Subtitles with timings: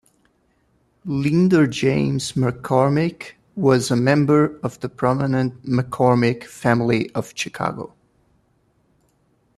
[1.05, 7.93] Leander James McCormick was a member of the prominent McCormick family of Chicago.